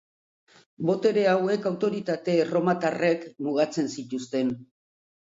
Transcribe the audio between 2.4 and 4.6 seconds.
erromatarrek mugatzen zituzten.